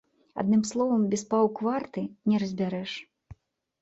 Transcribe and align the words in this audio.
Адным 0.43 0.61
словам, 0.69 1.03
без 1.11 1.25
паўкварты 1.33 2.07
не 2.33 2.37
разбярэш. 2.45 2.91